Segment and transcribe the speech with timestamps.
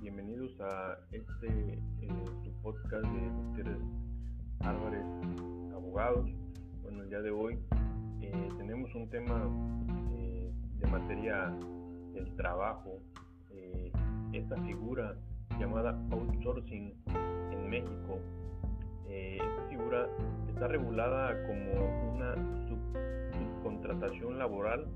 [0.00, 3.82] Bienvenidos a este eh, podcast de Gutiérrez
[4.60, 5.04] Álvarez
[5.74, 6.30] Abogados.
[6.82, 7.58] Bueno, el día de hoy
[8.20, 9.50] eh, tenemos un tema
[10.12, 11.52] eh, de materia
[12.12, 13.00] del trabajo.
[14.32, 15.16] esta figura
[15.58, 16.94] llamada outsourcing
[17.50, 18.20] en México.
[19.08, 20.08] esta figura
[20.48, 22.34] está regulada como una
[22.68, 24.86] subcontratación laboral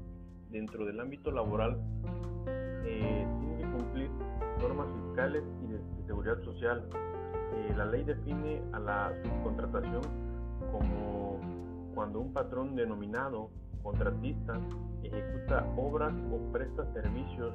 [0.50, 1.80] dentro del ámbito laboral
[3.98, 4.10] cumplir
[4.60, 6.88] normas fiscales y de, seguridad social.
[7.54, 10.02] Eh, la ley define a la subcontratación
[10.72, 11.40] como
[11.94, 13.50] cuando un patrón denominado
[13.82, 14.58] contratista
[15.02, 17.54] ejecuta obras o presta servicios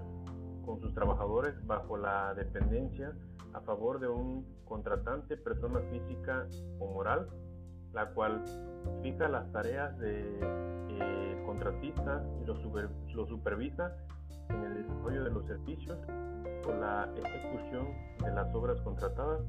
[0.66, 3.14] con sus trabajadores bajo la dependencia
[3.54, 6.48] a favor de un contratante, persona física
[6.80, 7.28] o moral,
[7.92, 8.44] la cual
[9.02, 10.40] fija las tareas de
[10.90, 12.56] eh, contratista y lo,
[13.14, 13.96] lo supervisa
[14.50, 15.98] en el desarrollo de los servicios
[16.68, 17.88] o la ejecución
[18.24, 19.42] de las obras contratadas.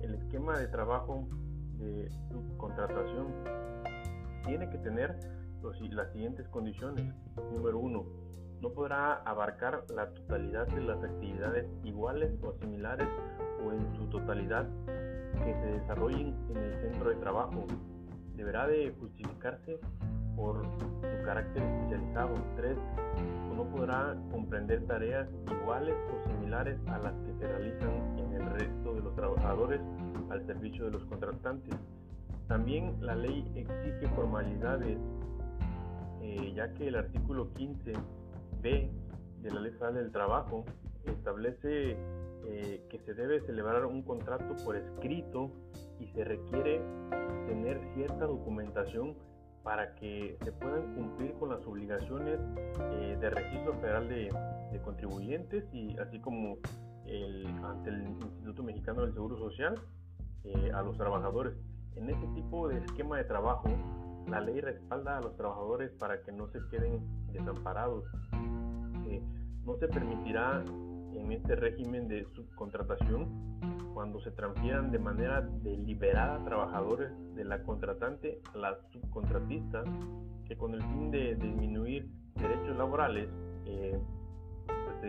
[0.00, 1.28] El esquema de trabajo
[1.78, 3.26] de subcontratación
[4.44, 5.18] tiene que tener
[5.92, 7.14] las siguientes condiciones.
[7.52, 8.04] Número uno,
[8.60, 13.08] no podrá abarcar la totalidad de las actividades iguales o similares
[13.64, 14.66] o en su totalidad
[15.44, 17.66] que se desarrollen en el centro de trabajo.
[18.36, 19.80] Deberá de justificarse
[20.36, 22.34] por su carácter especializado.
[22.56, 22.76] 3
[23.56, 25.28] no podrá comprender tareas
[25.60, 29.80] iguales o similares a las que se realizan en el resto de los trabajadores
[30.30, 31.74] al servicio de los contratantes.
[32.48, 34.98] También la ley exige formalidades,
[36.20, 38.90] eh, ya que el artículo 15b
[39.42, 40.64] de la Ley Federal del Trabajo
[41.06, 41.96] establece
[42.46, 45.50] eh, que se debe celebrar un contrato por escrito
[45.98, 46.82] y se requiere
[47.46, 49.14] tener cierta documentación
[49.64, 52.38] para que se puedan cumplir con las obligaciones
[52.78, 54.30] eh, de registro federal de,
[54.84, 56.58] contribuyentes y así como
[57.06, 59.80] el, ante el Instituto Mexicano del Seguro Social
[60.44, 61.54] eh, a los trabajadores.
[61.96, 63.68] En este tipo de esquema de trabajo,
[64.28, 67.00] la ley respalda a los trabajadores para que no se queden
[67.32, 68.04] desamparados.
[69.06, 69.22] Eh,
[69.64, 70.64] no se permitirá
[71.14, 73.28] en este régimen de subcontratación
[73.94, 79.84] cuando se transfieran de manera deliberada trabajadores de la contratante a la subcontratista,
[80.46, 83.28] que con el fin de disminuir derechos laborales
[83.66, 83.96] eh,
[84.66, 85.00] pues,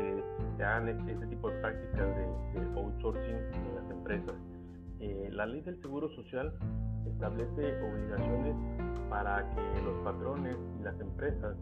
[0.57, 2.25] se, hagan este, este, tipo de prácticas de,
[2.79, 4.35] outsourcing en las empresas.
[4.99, 6.53] Eh, la ley del Seguro Social
[7.05, 8.55] establece obligaciones
[9.09, 11.57] para que los patrones y las empresas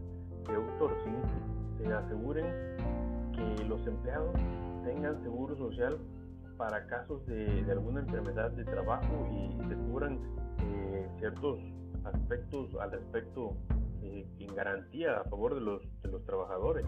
[0.48, 1.22] de outsourcing
[1.78, 2.46] se aseguren
[3.74, 4.36] los empleados
[4.86, 5.98] tengan seguro social
[6.58, 10.20] para casos de, alguna enfermedad de trabajo y se cubran
[10.60, 11.60] eh, ciertos
[12.04, 13.58] aspectos al respecto
[14.04, 16.86] eh, en garantía a favor de los, de los trabajadores.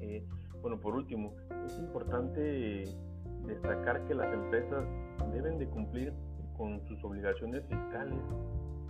[0.00, 0.26] Eh,
[0.60, 1.36] bueno, por último,
[1.66, 2.84] es importante
[3.46, 4.84] destacar que las empresas
[5.32, 6.12] deben de cumplir
[6.56, 8.18] con sus obligaciones fiscales,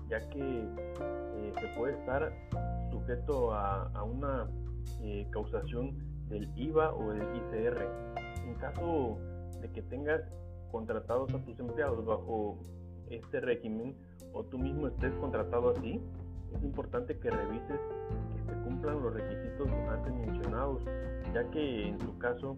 [0.08, 2.32] ya que se puede estar
[2.90, 4.48] sujeto a, a una
[5.30, 7.88] causación del IVA o del ICR.
[8.46, 9.18] En caso
[9.60, 10.22] de que tengas
[10.70, 12.58] contratados a tus empleados bajo
[13.10, 13.94] este régimen
[14.32, 16.00] o tú mismo estés contratado así,
[16.54, 17.80] es importante que revises
[18.32, 20.82] que se cumplan los requisitos antes mencionados,
[21.34, 22.56] ya que en tu caso,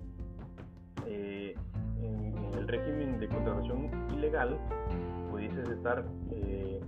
[1.07, 1.55] eh,
[2.03, 4.59] en, el régimen de contratación ilegal,
[5.31, 6.81] pudieses estar eh,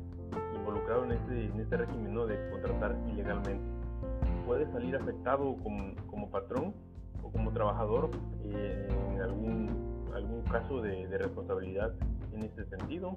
[0.54, 2.26] involucrado en este, en este régimen ¿no?
[2.26, 3.79] de contratar ilegalmente.
[4.46, 6.74] Puedes salir afectado como, como patrón
[7.22, 8.10] o como trabajador
[8.44, 11.92] eh, en algún algún caso de, responsabilidad
[12.32, 13.16] en este sentido.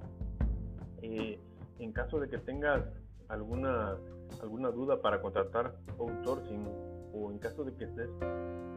[1.01, 1.39] Eh,
[1.79, 2.81] en caso de que tengas
[3.27, 3.97] alguna,
[4.41, 6.65] alguna duda para contratar outsourcing
[7.13, 8.09] o en caso de que estés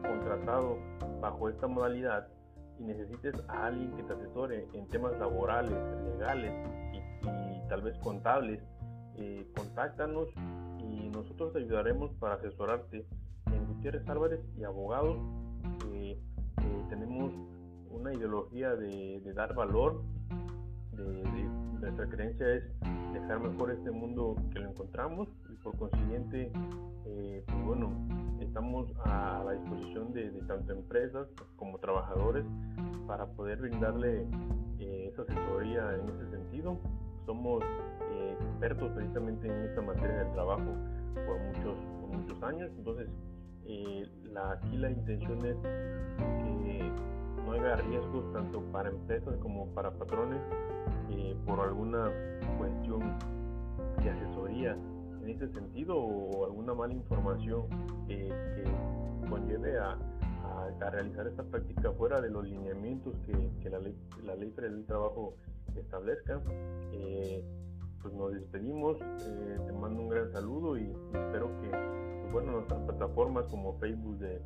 [0.01, 0.77] contratado
[1.21, 2.27] bajo esta modalidad
[2.79, 5.73] y necesites a alguien que te asesore en temas laborales,
[6.11, 6.53] legales
[6.93, 8.61] y, tal vez contables,
[9.15, 10.56] eh, contáctanos y
[11.17, 13.05] nosotros te ayudaremos para asesorarte
[13.47, 15.17] en Gutiérrez Álvarez y abogados.
[15.91, 16.19] Eh,
[16.89, 17.33] tenemos
[17.89, 20.03] una ideología de, dar valor,
[20.91, 21.23] de,
[21.79, 22.63] nuestra creencia es
[23.13, 26.51] dejar mejor este mundo que lo encontramos y por consiguiente,
[27.05, 27.91] eh, pues bueno,
[28.39, 32.45] estamos a la disposición de, tanto empresas como trabajadores
[33.07, 34.25] para poder brindarle
[34.79, 36.77] eh, esa asesoría en ese sentido.
[37.25, 37.63] Somos
[38.11, 40.75] eh, expertos precisamente en esta materia del trabajo
[41.25, 43.09] por muchos, por muchos años, entonces
[44.31, 46.91] la, aquí la intención es que
[47.45, 50.41] no haya riesgos tanto para empresas como para patrones
[51.09, 52.11] eh, por alguna
[52.57, 53.17] cuestión
[54.01, 54.77] de asesoría
[55.21, 57.67] en ese sentido o alguna mala información
[58.07, 58.31] que
[59.29, 59.97] conlleve a,
[60.81, 64.85] a, realizar esta práctica fuera de los lineamientos que, la, ley, la ley federal del
[64.85, 65.35] trabajo
[65.75, 66.41] establezca.
[66.93, 67.43] Eh,
[68.01, 68.97] pues nos despedimos,
[70.37, 74.39] saludo y, espero que pues bueno, nuestras plataformas como Facebook de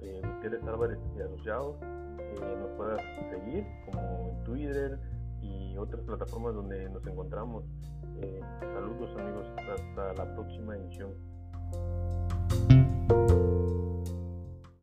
[0.00, 0.22] eh,
[0.66, 3.00] Álvarez y Asociados eh, nos puedas
[3.30, 4.98] seguir, como Twitter
[5.40, 7.64] y otras plataformas donde nos encontramos.
[8.60, 11.14] saludos amigos, hasta la próxima edición.